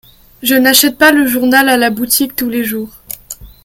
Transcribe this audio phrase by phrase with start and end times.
[0.41, 2.89] Je n'achète pas le journal à la boutique tous les jours.